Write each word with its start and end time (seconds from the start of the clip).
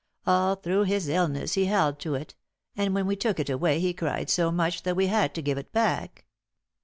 All 0.25 0.55
through 0.55 0.85
his 0.85 1.07
illness 1.09 1.53
he 1.53 1.65
held 1.65 1.99
to 1.99 2.15
it, 2.15 2.33
and 2.75 2.95
when 2.95 3.05
we 3.05 3.15
took 3.15 3.39
it 3.39 3.51
away 3.51 3.79
he 3.79 3.93
cried 3.93 4.31
so 4.31 4.51
much 4.51 4.81
that 4.81 4.95
we 4.95 5.05
had 5.05 5.35
to 5.35 5.43
give 5.43 5.59
it 5.59 5.71
back. 5.71 6.25